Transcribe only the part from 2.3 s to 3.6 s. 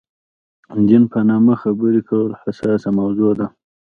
حساسه موضوع ده.